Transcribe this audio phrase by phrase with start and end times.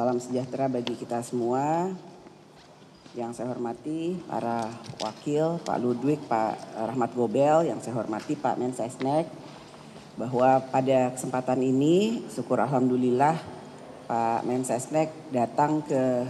[0.00, 1.92] Salam sejahtera bagi kita semua.
[3.12, 6.56] Yang saya hormati para wakil, Pak Ludwig, Pak
[6.88, 9.28] Rahmat Gobel, yang saya hormati Pak Mensesnek,
[10.16, 13.44] bahwa pada kesempatan ini, syukur Alhamdulillah,
[14.08, 16.24] Pak Mensesnek datang ke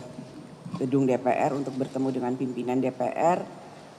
[0.83, 3.39] gedung DPR untuk bertemu dengan pimpinan DPR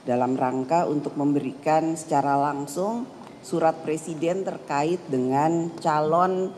[0.04, 3.08] dalam rangka untuk memberikan secara langsung
[3.40, 6.52] surat presiden terkait dengan calon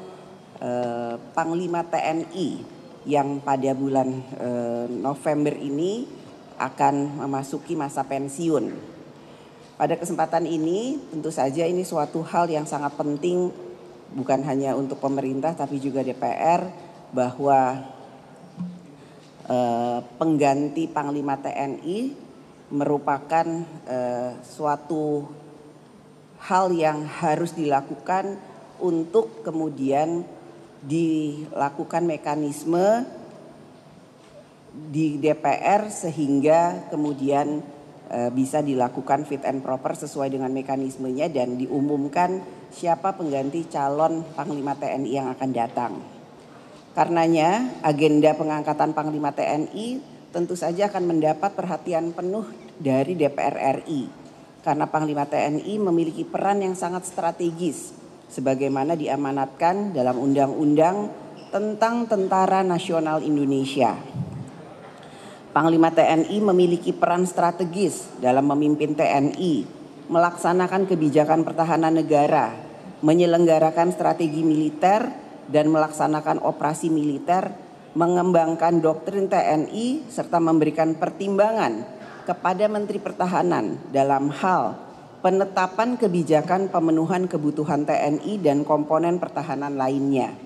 [0.59, 2.73] eh, Panglima TNI
[3.05, 4.09] yang pada bulan
[4.41, 6.09] eh, November ini
[6.57, 8.95] akan memasuki masa pensiun.
[9.75, 13.51] Pada kesempatan ini tentu saja ini suatu hal yang sangat penting
[14.15, 16.65] bukan hanya untuk pemerintah tapi juga DPR
[17.11, 17.83] bahwa
[19.51, 21.98] eh, pengganti Panglima TNI
[22.73, 23.47] merupakan
[23.84, 25.27] eh, suatu
[26.45, 28.37] hal yang harus dilakukan
[28.81, 30.25] untuk kemudian
[30.85, 33.09] dilakukan mekanisme
[34.75, 37.63] di DPR sehingga kemudian
[38.11, 42.43] e, bisa dilakukan fit and proper sesuai dengan mekanismenya dan diumumkan
[42.75, 45.93] siapa pengganti calon Panglima TNI yang akan datang.
[46.95, 50.03] Karenanya agenda pengangkatan Panglima TNI
[50.35, 52.51] tentu saja akan mendapat perhatian penuh
[52.83, 54.11] dari DPR RI
[54.67, 58.03] karena Panglima TNI memiliki peran yang sangat strategis
[58.35, 60.97] sebagaimana diamanatkan dalam Undang-Undang
[61.55, 63.95] tentang Tentara Nasional Indonesia.
[65.55, 69.62] Panglima TNI memiliki peran strategis dalam memimpin TNI,
[70.11, 72.59] melaksanakan kebijakan pertahanan negara,
[73.07, 75.15] menyelenggarakan strategi militer
[75.47, 77.55] dan melaksanakan operasi militer,
[77.95, 81.87] mengembangkan doktrin TNI serta memberikan pertimbangan
[82.27, 84.84] kepada Menteri Pertahanan dalam hal
[85.25, 90.36] penetapan kebijakan pemenuhan kebutuhan TNI dan komponen pertahanan lainnya,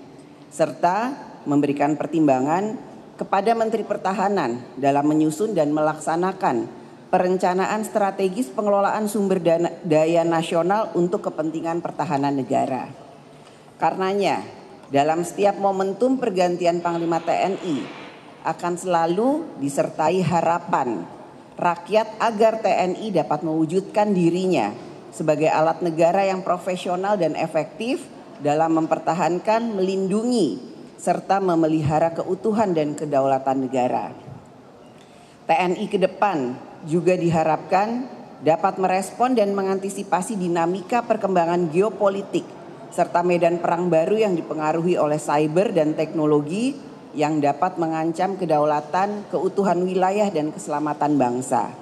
[0.47, 1.11] serta
[1.43, 2.79] memberikan pertimbangan
[3.19, 6.71] kepada Menteri Pertahanan dalam menyusun dan melaksanakan
[7.11, 9.43] perencanaan strategis pengelolaan sumber
[9.83, 12.87] daya nasional untuk kepentingan pertahanan negara.
[13.75, 14.47] Karenanya,
[14.95, 17.83] dalam setiap momentum pergantian Panglima TNI
[18.47, 21.18] akan selalu disertai harapan
[21.59, 24.71] rakyat agar TNI dapat mewujudkan dirinya
[25.11, 28.07] sebagai alat negara yang profesional dan efektif
[28.39, 30.55] dalam mempertahankan, melindungi,
[30.95, 34.15] serta memelihara keutuhan dan kedaulatan negara.
[35.47, 36.55] TNI ke depan
[36.87, 38.07] juga diharapkan
[38.39, 42.47] dapat merespon dan mengantisipasi dinamika perkembangan geopolitik
[42.89, 49.81] serta medan perang baru yang dipengaruhi oleh cyber dan teknologi yang dapat mengancam kedaulatan, keutuhan
[49.81, 51.73] wilayah dan keselamatan bangsa.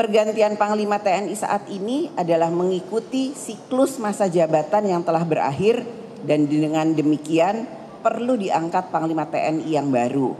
[0.00, 5.84] Pergantian Panglima TNI saat ini adalah mengikuti siklus masa jabatan yang telah berakhir
[6.24, 7.68] dan dengan demikian
[8.00, 10.32] perlu diangkat Panglima TNI yang baru.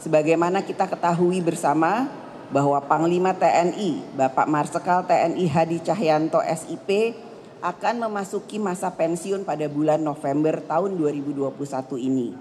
[0.00, 2.08] Sebagaimana kita ketahui bersama
[2.48, 7.12] bahwa Panglima TNI Bapak Marsikal TNI Hadi Cahyanto SIP
[7.60, 11.56] akan memasuki masa pensiun pada bulan November tahun 2021
[12.00, 12.36] ini.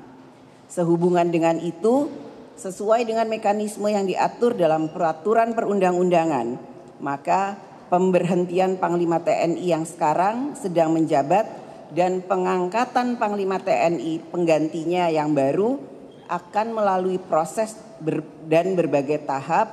[0.66, 2.10] Sehubungan dengan itu,
[2.56, 6.58] sesuai dengan mekanisme yang diatur dalam peraturan perundang-undangan,
[7.00, 7.60] maka
[7.92, 11.46] pemberhentian Panglima TNI yang sekarang sedang menjabat
[11.94, 15.78] dan pengangkatan Panglima TNI penggantinya yang baru
[16.26, 19.70] akan melalui proses ber, dan berbagai tahap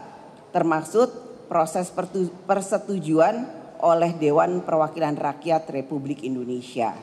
[0.52, 1.08] termasuk
[1.48, 1.88] proses
[2.44, 6.94] persetujuan oleh Dewan Perwakilan Rakyat Republik Indonesia.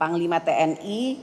[0.00, 1.20] Panglima TNI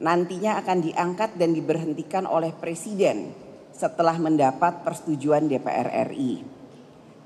[0.00, 3.30] nantinya akan diangkat dan diberhentikan oleh Presiden
[3.74, 6.42] setelah mendapat persetujuan DPR RI.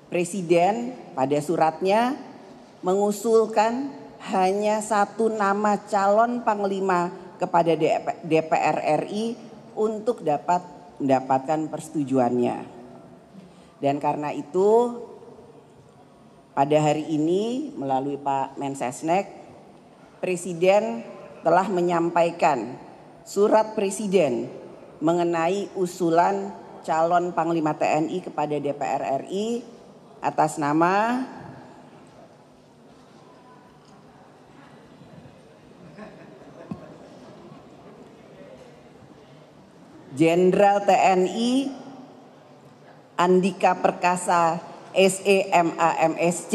[0.09, 2.17] Presiden pada suratnya
[2.81, 3.93] mengusulkan
[4.33, 7.77] hanya satu nama calon panglima kepada
[8.27, 9.37] DPR RI
[9.79, 10.65] untuk dapat
[10.99, 12.59] mendapatkan persetujuannya.
[13.79, 14.99] Dan karena itu
[16.59, 19.31] pada hari ini melalui Pak Mensesnek
[20.19, 21.07] Presiden
[21.47, 22.75] telah menyampaikan
[23.23, 24.51] surat presiden
[24.99, 26.51] mengenai usulan
[26.83, 29.63] calon Panglima TNI kepada DPR RI
[30.19, 31.23] atas nama
[40.11, 41.71] Jenderal TNI
[43.15, 44.68] Andika Perkasa
[44.99, 46.55] SEMAMSC.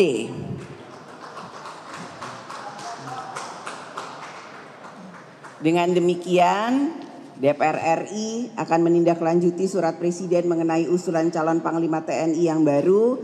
[5.64, 6.92] Dengan demikian,
[7.40, 13.16] DPR RI akan menindaklanjuti surat Presiden mengenai usulan calon Panglima TNI yang baru,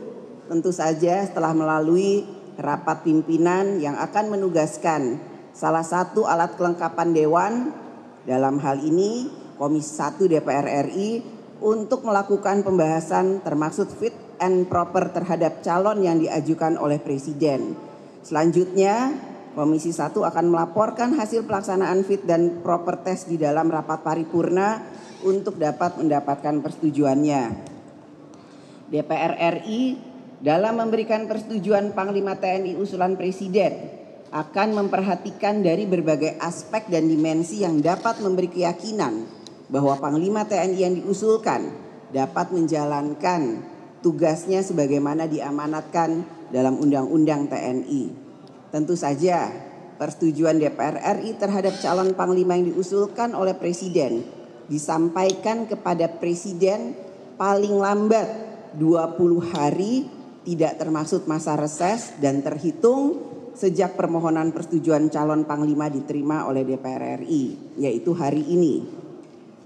[0.48, 2.24] tentu saja setelah melalui
[2.56, 5.20] rapat pimpinan yang akan menugaskan
[5.52, 7.54] salah satu alat kelengkapan Dewan
[8.24, 11.24] Dalam hal ini, Komisi 1 DPR RI
[11.60, 17.76] untuk melakukan pembahasan termasuk fit and proper terhadap calon yang diajukan oleh Presiden.
[18.24, 19.14] Selanjutnya,
[19.60, 24.80] Komisi 1 akan melaporkan hasil pelaksanaan fit dan proper test di dalam rapat paripurna
[25.28, 27.44] untuk dapat mendapatkan persetujuannya.
[28.88, 30.00] DPR RI
[30.40, 34.00] dalam memberikan persetujuan Panglima TNI usulan Presiden
[34.30, 39.26] akan memperhatikan dari berbagai aspek dan dimensi yang dapat memberi keyakinan
[39.68, 41.68] bahwa Panglima TNI yang diusulkan
[42.16, 43.42] dapat menjalankan
[44.00, 48.04] tugasnya sebagaimana diamanatkan dalam Undang-Undang TNI.
[48.70, 49.50] Tentu saja
[50.00, 54.24] persetujuan DPR RI terhadap calon Panglima yang diusulkan oleh Presiden
[54.70, 56.94] disampaikan kepada Presiden
[57.36, 58.28] paling lambat
[58.78, 60.06] 20 hari
[60.46, 67.76] tidak termasuk masa reses dan terhitung sejak permohonan persetujuan calon panglima diterima oleh DPR RI,
[67.76, 68.88] yaitu hari ini.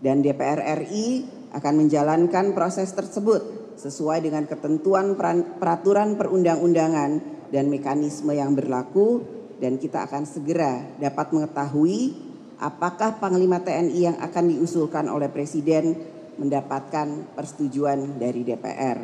[0.02, 5.18] Dan DPR RI akan menjalankan proses tersebut sesuai dengan ketentuan
[5.58, 7.12] peraturan perundang-undangan
[7.54, 9.22] dan mekanisme yang berlaku
[9.62, 12.14] dan kita akan segera dapat mengetahui
[12.58, 15.94] apakah Panglima TNI yang akan diusulkan oleh Presiden
[16.40, 18.98] mendapatkan persetujuan dari DPR.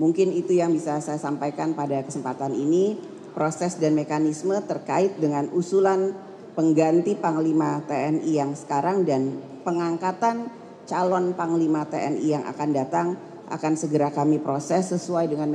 [0.00, 2.98] Mungkin itu yang bisa saya sampaikan pada kesempatan ini,
[3.36, 6.16] proses dan mekanisme terkait dengan usulan
[6.58, 10.50] pengganti Panglima TNI yang sekarang dan pengangkatan
[10.88, 13.08] calon Panglima TNI yang akan datang
[13.52, 15.52] akan segera kami proses sesuai dengan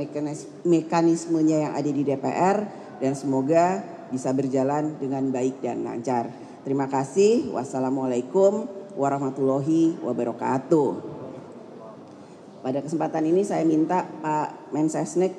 [0.62, 2.56] mekanismenya yang ada di DPR
[3.02, 6.30] dan semoga bisa berjalan dengan baik dan lancar.
[6.62, 7.50] Terima kasih.
[7.50, 11.18] Wassalamualaikum warahmatullahi wabarakatuh.
[12.58, 15.32] Pada kesempatan ini saya minta Pak Mensesnek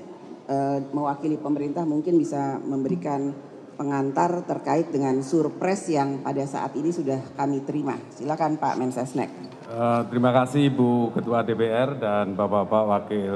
[0.48, 3.36] eh, mewakili pemerintah mungkin bisa memberikan
[3.80, 7.96] pengantar terkait dengan surprise yang pada saat ini sudah kami terima.
[8.12, 9.32] Silakan Pak Mensesnek.
[9.72, 13.36] Uh, terima kasih Ibu Ketua DPR dan Bapak-Bapak Wakil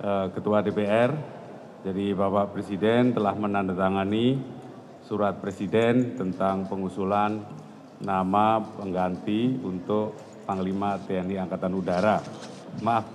[0.00, 1.12] uh, Ketua DPR.
[1.84, 4.40] Jadi Bapak Presiden telah menandatangani
[5.04, 7.44] surat Presiden tentang pengusulan
[8.00, 10.16] nama pengganti untuk
[10.48, 12.24] Panglima TNI Angkatan Udara
[12.80, 13.06] maaf,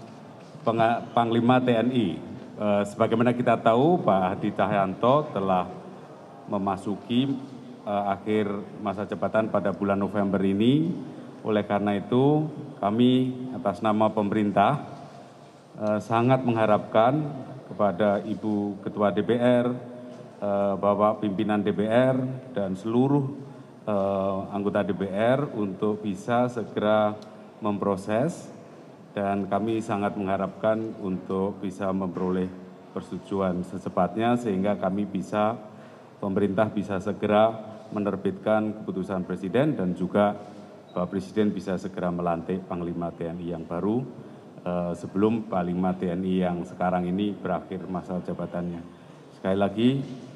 [1.12, 2.08] Panglima TNI.
[2.60, 5.79] Eh, sebagaimana kita tahu Pak Hadi Cahyanto telah
[6.50, 7.30] memasuki
[7.86, 8.50] eh, akhir
[8.82, 10.92] masa jabatan pada bulan November ini.
[11.46, 12.52] Oleh karena itu
[12.84, 14.84] kami atas nama pemerintah
[15.80, 17.22] eh, sangat mengharapkan
[17.70, 19.70] kepada Ibu Ketua DPR,
[20.80, 22.16] Bapak Pimpinan DPR
[22.56, 23.28] dan seluruh
[24.50, 27.14] anggota DPR untuk bisa segera
[27.60, 28.48] memproses
[29.12, 32.48] dan kami sangat mengharapkan untuk bisa memperoleh
[32.96, 35.58] persetujuan secepatnya sehingga kami bisa
[36.20, 37.50] pemerintah bisa segera
[37.90, 40.38] menerbitkan keputusan presiden dan juga
[40.90, 44.02] Bapak Presiden bisa segera melantik Panglima TNI yang baru
[44.66, 48.82] eh, sebelum Panglima TNI yang sekarang ini berakhir masa jabatannya.
[49.38, 49.90] Sekali lagi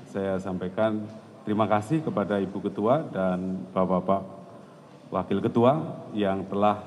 [0.08, 1.04] saya sampaikan
[1.44, 4.22] terima kasih kepada Ibu Ketua dan Bapak-Bapak
[5.14, 5.74] Wakil Ketua
[6.14, 6.86] yang telah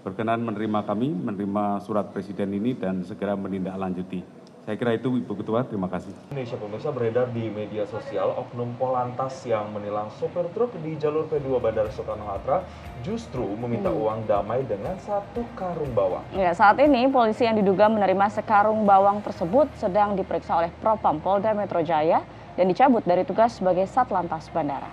[0.00, 4.39] berkenan menerima kami, menerima surat presiden ini dan segera menindaklanjuti.
[4.60, 6.12] Saya kira itu Ibu Ketua, terima kasih.
[6.28, 11.56] Indonesia pemirsa beredar di media sosial oknum Polantas yang menilang sopir truk di jalur P2
[11.56, 12.68] Bandara Soekarno-Hatta
[13.00, 13.96] justru meminta hmm.
[14.04, 16.20] uang damai dengan satu karung bawang.
[16.36, 21.56] Ya, saat ini polisi yang diduga menerima sekarung bawang tersebut sedang diperiksa oleh Propam Polda
[21.56, 22.20] Metro Jaya
[22.60, 24.92] dan dicabut dari tugas sebagai Satlantas Bandara.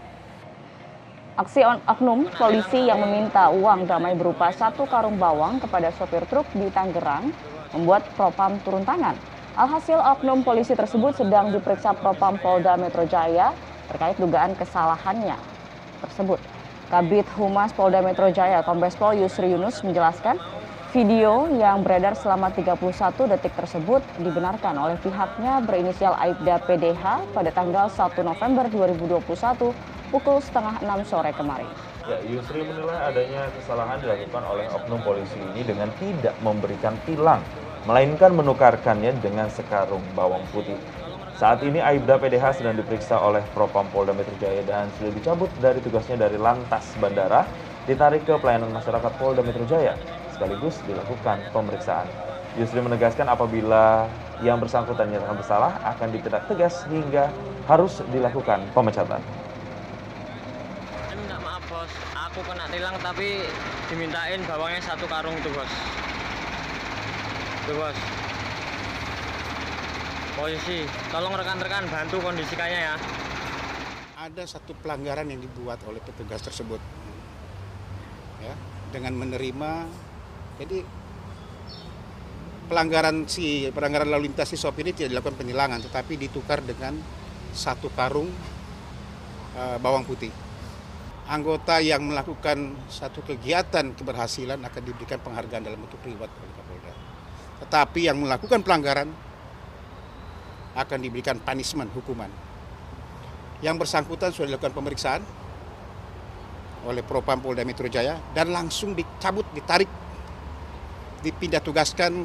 [1.36, 6.72] Aksi oknum polisi yang meminta uang damai berupa satu karung bawang kepada sopir truk di
[6.72, 7.36] Tangerang
[7.76, 9.37] membuat Propam turun tangan.
[9.58, 13.58] Alhasil oknum polisi tersebut sedang diperiksa Propam Polda Metro Jaya
[13.90, 15.34] terkait dugaan kesalahannya
[16.06, 16.38] tersebut.
[16.94, 20.38] Kabit Humas Polda Metro Jaya Kombes Pol Yusri Yunus menjelaskan
[20.94, 22.78] video yang beredar selama 31
[23.34, 29.26] detik tersebut dibenarkan oleh pihaknya berinisial Aibda PDH pada tanggal 1 November 2021
[30.14, 31.66] pukul setengah enam sore kemarin.
[32.06, 37.42] Ya, Yusri menilai adanya kesalahan dilakukan oleh oknum polisi ini dengan tidak memberikan tilang,
[37.88, 40.76] melainkan menukarkannya dengan sekarung bawang putih.
[41.40, 45.80] Saat ini Aibda PDH sedang diperiksa oleh Propam Polda Metro Jaya dan sudah dicabut dari
[45.80, 47.48] tugasnya dari Lantas Bandara,
[47.88, 49.96] ditarik ke pelayanan masyarakat Polda Metro Jaya,
[50.36, 52.10] sekaligus dilakukan pemeriksaan.
[52.60, 54.10] Yusri menegaskan apabila
[54.44, 57.32] yang bersangkutan nyatakan bersalah akan ditindak tegas hingga
[57.70, 59.24] harus dilakukan pemecatan
[61.68, 63.44] bos aku kena tilang tapi
[63.92, 65.68] dimintain bawangnya satu karung itu bos
[67.76, 67.98] bos
[70.38, 72.96] polisi tolong rekan-rekan bantu kondisikannya ya
[74.18, 76.80] ada satu pelanggaran yang dibuat oleh petugas tersebut
[78.94, 79.72] dengan menerima
[80.64, 80.80] jadi
[82.68, 87.00] pelanggaran si pelanggaran lalu lintas si sopir ini tidak dilakukan penilangan tetapi ditukar dengan
[87.56, 88.30] satu karung
[89.58, 90.30] uh, bawang putih.
[91.28, 96.32] Anggota yang melakukan satu kegiatan keberhasilan akan diberikan penghargaan dalam bentuk reward.
[97.68, 99.12] Tetapi yang melakukan pelanggaran
[100.72, 102.32] akan diberikan punishment hukuman.
[103.60, 105.22] Yang bersangkutan sudah dilakukan pemeriksaan
[106.88, 109.92] oleh Propam Polda Metro Jaya dan langsung dicabut, ditarik,
[111.20, 112.24] dipindah tugaskan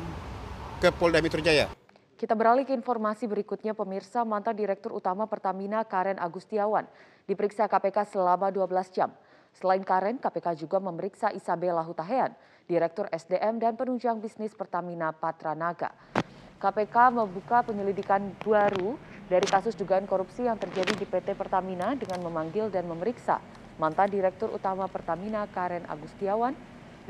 [0.79, 1.67] ke Polda Metro Jaya.
[2.15, 6.87] Kita beralih ke informasi berikutnya, pemirsa mantan Direktur Utama Pertamina Karen Agustiawan
[7.27, 9.11] diperiksa KPK selama 12 jam.
[9.53, 12.33] Selain Karen, KPK juga memeriksa Isabella Hutahean,
[12.65, 15.93] Direktur SDM dan penunjang bisnis Pertamina Patranaga.
[16.63, 18.95] KPK membuka penyelidikan baru
[19.27, 23.43] dari kasus dugaan korupsi yang terjadi di PT Pertamina dengan memanggil dan memeriksa
[23.83, 26.55] mantan Direktur Utama Pertamina Karen Agustiawan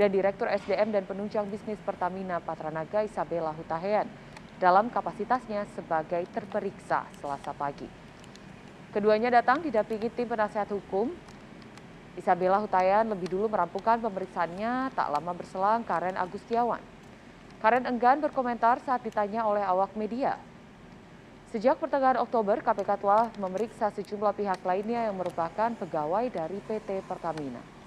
[0.01, 4.09] dan Direktur SDM dan penunjang bisnis Pertamina Patranaga Isabella Hutahean
[4.57, 7.91] dalam kapasitasnya sebagai terperiksa selasa pagi.
[8.93, 11.13] Keduanya datang didampingi tim penasihat hukum.
[12.12, 16.81] Isabella Hutayan lebih dulu merampungkan pemeriksaannya tak lama berselang Karen Agustiawan.
[17.64, 20.37] Karen enggan berkomentar saat ditanya oleh awak media.
[21.52, 27.82] Sejak pertengahan Oktober, KPK telah memeriksa sejumlah pihak lainnya yang merupakan pegawai dari PT Pertamina.